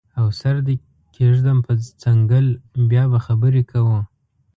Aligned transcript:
او 0.19 0.27
سر 0.39 0.55
دې 0.67 0.75
کیږدم 1.15 1.57
په 1.65 1.73
څنګل 2.03 2.45
بیا 2.91 3.03
به 3.11 3.19
خبرې 3.25 3.63
کوو 3.71 3.99